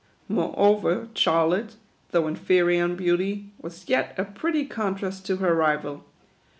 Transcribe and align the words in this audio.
Moreover 0.27 1.09
Charlotte, 1.13 1.75
though 2.09 2.27
inferior 2.27 2.85
in 2.85 2.95
beauty, 2.95 3.51
was 3.61 3.87
yet 3.87 4.15
a 4.17 4.25
pretty 4.25 4.65
contrast 4.65 5.27
to 5.27 5.35
her 5.35 5.53
rival. 5.53 6.03